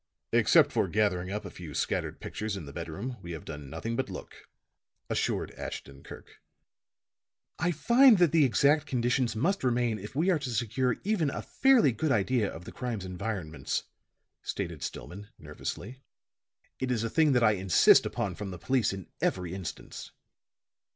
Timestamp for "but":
3.95-4.09